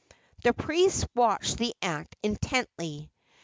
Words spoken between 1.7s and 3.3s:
act intently.